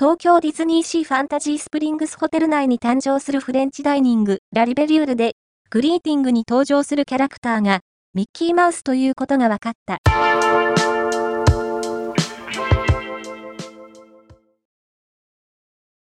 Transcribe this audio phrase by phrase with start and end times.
[0.00, 5.34] 東京ディズニーシーファンタジースプリングスホテル内に誕生するフレンチダイニング、ラリベリュールで、
[5.68, 7.80] グリーティングに登場するキャラクターが、
[8.14, 9.98] ミッキーマウスということが分かった。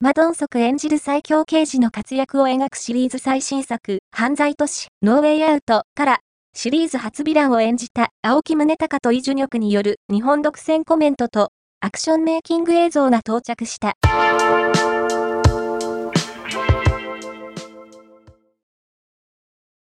[0.00, 6.18] マドンソク演じる最強刑事の活躍を描くシリーズ最新作、犯罪都市、ノーウェイアウトから、
[6.52, 11.50] シリーズ初ヴィランを演じた青木宗隆とイ・ジュニョクによる日本独占コメントと
[11.84, 13.92] アクションメイキング映像が到着した。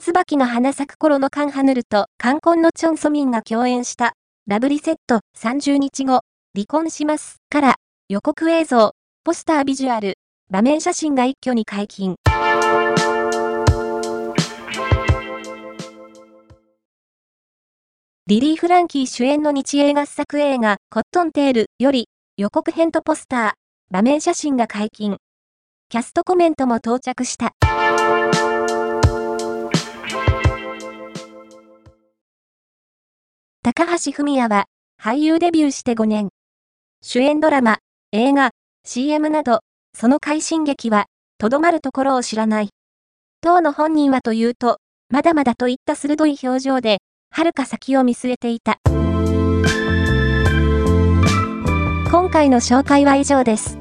[0.00, 4.14] 椿の花咲く頃のカンハヌルとカンコンのチョンソミンが共演した。
[4.48, 6.22] ラブリセット30日後。
[6.56, 7.76] 離婚しますから。
[8.08, 10.18] 予告映像、ポスタービジュアル、
[10.50, 12.16] 場面写真が一挙に解禁。
[18.28, 23.52] リリー・フランキー主演の日映合作映画、コットンテールより、予告編とポスター、
[23.90, 25.16] 場面写真が解禁。
[25.88, 27.54] キャストコメントも到着した。
[33.62, 34.66] 高橋文也は、
[35.02, 36.28] 俳優デビューして5年。
[37.00, 37.78] 主演ドラマ、
[38.12, 38.50] 映画、
[38.84, 39.60] CM など、
[39.94, 41.06] その快進撃は、
[41.38, 42.68] とどまるところを知らない。
[43.40, 46.98] 当の本人はというと、まだまだといった鋭い表情で、
[47.30, 48.80] 遥か先を見据えていた。
[52.10, 53.78] 今回の紹介は以上です。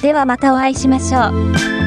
[0.00, 1.30] ではまたお会いしましょ
[1.74, 1.77] う。